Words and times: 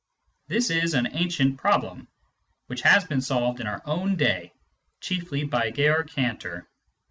This 0.47 0.71
is 0.71 0.95
an 0.95 1.09
ancient 1.11 1.59
problem, 1.59 2.07
which 2.65 2.81
has 2.81 3.05
been 3.05 3.21
solved 3.21 3.59
in 3.59 3.67
our 3.67 3.83
own 3.85 4.15
day, 4.15 4.51
chiefly 4.99 5.43
by 5.43 5.69
Georg 5.69 6.07
Cantor. 6.09 6.67